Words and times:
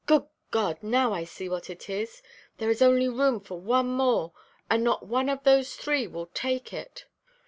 Good 0.07 0.25
God! 0.49 0.79
now 0.81 1.13
I 1.13 1.25
see 1.25 1.47
what 1.47 1.69
it 1.69 1.87
is. 1.87 2.23
There 2.57 2.71
is 2.71 2.81
only 2.81 3.07
room 3.07 3.39
for 3.39 3.59
one 3.61 3.85
more, 3.89 4.33
and 4.67 4.83
not 4.83 5.05
one 5.05 5.29
of 5.29 5.43
those 5.43 5.75
three 5.75 6.07
will 6.07 6.25
take 6.33 6.73
it. 6.73 7.05